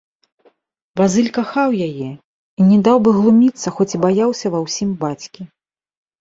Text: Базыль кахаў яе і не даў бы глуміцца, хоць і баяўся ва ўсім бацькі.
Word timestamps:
Базыль 1.01 1.27
кахаў 1.35 1.69
яе 1.87 2.07
і 2.07 2.61
не 2.71 2.79
даў 2.87 2.97
бы 3.09 3.13
глуміцца, 3.19 3.67
хоць 3.81 3.89
і 3.95 4.01
баяўся 4.07 4.47
ва 4.57 4.65
ўсім 4.65 4.89
бацькі. 5.05 5.41